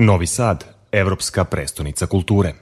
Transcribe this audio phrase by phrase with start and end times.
[0.00, 2.52] Novi Sad, evropska prestonica kulture.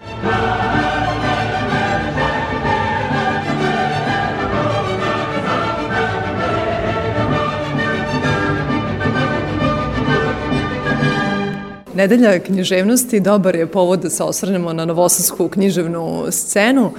[11.94, 16.92] Nedelja književnosti dobar je povod da se osvrnemo na novosadsku književnu scenu.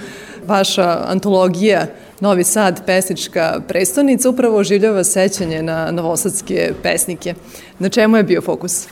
[0.45, 1.87] Vaša antologija
[2.19, 7.33] Novi Sad, pesnička prestonica, upravo oživljava sećanje na novosadske pesnike.
[7.79, 8.87] Na čemu je bio fokus?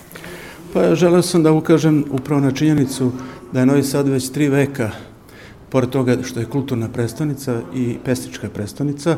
[0.76, 3.12] Pa želeo sam da ukažem upravo na činjenicu
[3.52, 4.92] da je Novi Sad već tri veka,
[5.70, 9.18] pored toga što je kulturna prestonica i pesnička prestonica,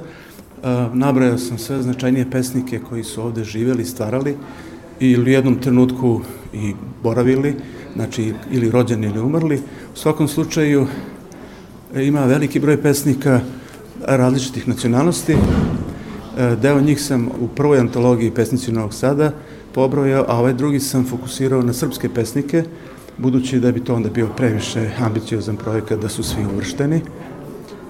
[0.94, 4.36] nabrajao sam sve značajnije pesnike koji su ovde živeli, stvarali
[5.00, 6.22] i u jednom trenutku
[6.54, 7.56] i boravili,
[7.96, 9.62] znači ili rođeni ili umrli.
[9.94, 10.88] U svakom slučaju
[11.96, 13.40] ima veliki broj pesnika
[14.06, 15.36] različitih nacionalnosti.
[16.62, 19.32] Deo njih sam u prvoj antologiji Pesnici Novog Sada
[19.78, 22.64] pobrojao, a ovaj drugi sam fokusirao na srpske pesnike,
[23.18, 27.02] budući da bi to onda bio previše ambiciozan projekat da su svi uvršteni.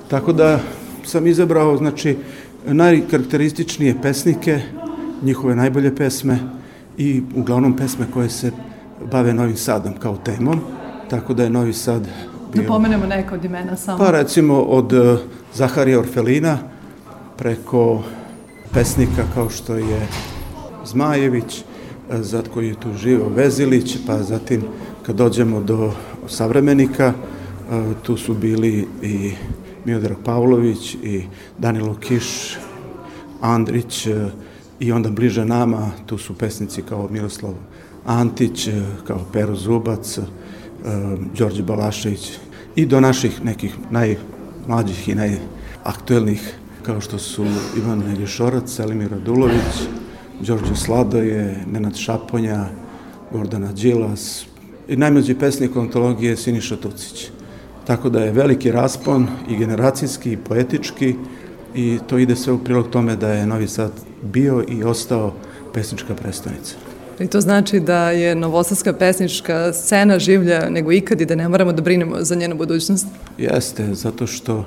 [0.07, 0.59] Tako da
[1.05, 2.17] sam izabrao, znači,
[2.65, 4.59] najkarakterističnije pesnike,
[5.23, 6.39] njihove najbolje pesme
[6.97, 8.51] i uglavnom pesme koje se
[9.11, 10.59] bave Novim Sadom kao temom,
[11.09, 12.09] tako da je Novi Sad da
[12.53, 12.61] bio...
[12.61, 13.97] Da pomenemo neka od imena samo.
[13.97, 15.19] Pa recimo od uh,
[15.53, 16.57] Zaharija Orfelina
[17.37, 18.03] preko
[18.73, 20.07] pesnika kao što je
[20.85, 21.63] Zmajević,
[22.11, 24.61] za koji je tu živo Vezilić, pa zatim
[25.05, 25.91] kad dođemo do
[26.27, 27.13] savremenika,
[28.03, 29.31] tu su bili i
[29.85, 31.23] Miodrag Pavlović i
[31.57, 32.57] Danilo Kiš,
[33.41, 34.07] Andrić
[34.79, 37.53] i onda bliže nama tu su pesnici kao Miroslav
[38.05, 38.69] Antić,
[39.07, 40.19] kao Pero Zubac,
[41.37, 42.31] Đorđe Balašević
[42.75, 47.45] i do naših nekih najmlađih i najaktuelnih kao što su
[47.77, 49.87] Ivan Eljušorac, Selimir Radulović,
[50.39, 52.65] Đorđe Sladoje, Nenad Šaponja,
[53.31, 54.45] Gordana Đilas
[54.87, 57.29] i najmlađi pesnik ontologije Siniša Tucić.
[57.87, 61.15] Tako da je veliki raspon i generacijski i poetički
[61.75, 63.91] i to ide sve u prilog tome da je Novi Sad
[64.23, 65.33] bio i ostao
[65.73, 66.75] pesnička predstavnica.
[67.19, 71.73] I to znači da je novosadska pesnička scena življa nego ikad i da ne moramo
[71.73, 73.07] da brinemo za njenu budućnost?
[73.37, 74.65] Jeste, zato što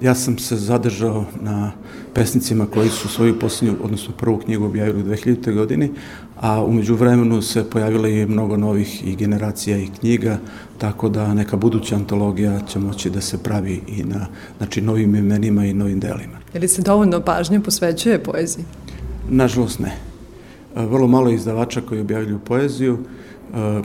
[0.00, 1.72] ja sam se zadržao na
[2.14, 5.54] pesnicima koji su svoju posljednju, odnosno prvu knjigu objavili u 2000.
[5.54, 5.90] godini,
[6.40, 10.38] a umeđu vremenu se pojavila i mnogo novih i generacija i knjiga,
[10.78, 14.26] tako da neka buduća antologija će moći da se pravi i na
[14.58, 16.38] znači, novim imenima i novim delima.
[16.54, 18.64] Je li se dovoljno pažnje posvećuje poeziji?
[19.30, 19.96] Nažalost ne.
[20.76, 22.98] Vrlo malo izdavača koji objavljuju poeziju,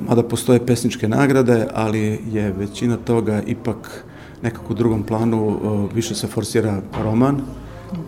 [0.07, 4.03] mada postoje pesničke nagrade, ali je većina toga ipak
[4.41, 5.59] nekako u drugom planu
[5.93, 7.41] više se forsira roman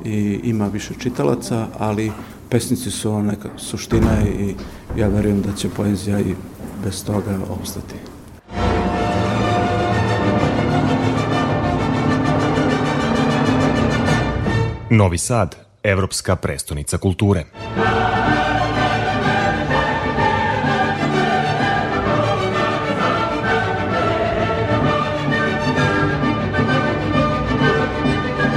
[0.06, 2.12] i ima više čitalaca, ali
[2.50, 4.56] pesnici su neka suština i
[4.98, 6.36] ja verujem da će poezija i
[6.84, 7.96] bez toga ostati.
[14.90, 17.46] Novi Sad, evropska prestonica kulture.